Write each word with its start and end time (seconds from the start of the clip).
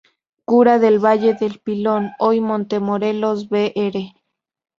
Cura 0.45 0.79
del 0.79 0.97
Valle 0.97 1.35
del 1.35 1.59
Pilón, 1.59 2.09
hoy 2.17 2.41
Montemorelos, 2.41 3.49
Br. 3.49 3.69